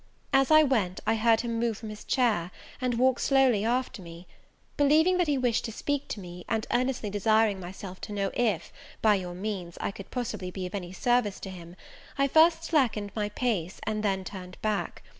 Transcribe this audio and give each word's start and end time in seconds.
As 0.33 0.49
I 0.49 0.63
went, 0.63 0.99
I 1.05 1.13
heard 1.13 1.41
him 1.41 1.59
move 1.59 1.77
from 1.77 1.89
his 1.91 2.03
chair, 2.03 2.49
and 2.81 2.95
walk 2.97 3.19
slowly 3.19 3.63
after 3.63 4.01
me. 4.01 4.25
Believing 4.75 5.17
that 5.19 5.27
he 5.27 5.37
wished 5.37 5.63
to 5.65 5.71
speak 5.71 6.07
to 6.07 6.19
me, 6.19 6.43
and 6.49 6.65
earnestly 6.71 7.11
desiring 7.11 7.59
myself 7.59 8.01
to 8.01 8.11
know 8.11 8.31
if, 8.33 8.73
by 9.03 9.13
your 9.13 9.35
means, 9.35 9.77
I 9.79 9.91
could 9.91 10.09
possibly 10.09 10.49
be 10.49 10.65
of 10.65 10.73
any 10.73 10.91
service 10.91 11.39
to 11.41 11.51
him, 11.51 11.75
I 12.17 12.27
first 12.27 12.63
slackened 12.63 13.11
my 13.15 13.29
pace, 13.29 13.79
and 13.83 14.01
then 14.01 14.23
turned 14.23 14.59
back. 14.63 15.03